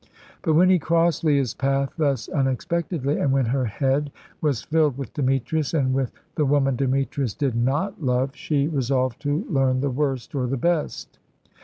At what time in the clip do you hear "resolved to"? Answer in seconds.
8.67-9.45